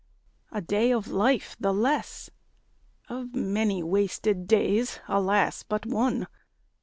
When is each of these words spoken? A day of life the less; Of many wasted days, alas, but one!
A 0.51 0.61
day 0.61 0.89
of 0.91 1.09
life 1.09 1.55
the 1.59 1.71
less; 1.71 2.31
Of 3.07 3.35
many 3.35 3.83
wasted 3.83 4.47
days, 4.47 4.99
alas, 5.07 5.61
but 5.61 5.85
one! 5.85 6.25